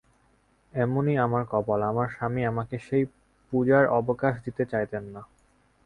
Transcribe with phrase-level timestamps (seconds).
[0.73, 3.03] এমনি আমার কপাল, আমার স্বামী আমাকে সেই
[3.53, 5.21] পূজার অবকাশ দিতে চাইতেন না।